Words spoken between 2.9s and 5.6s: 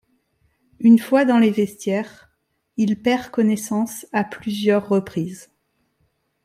perd connaissance à plusieurs reprises.